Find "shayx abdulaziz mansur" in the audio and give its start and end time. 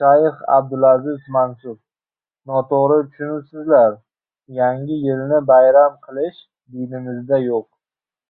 0.00-1.78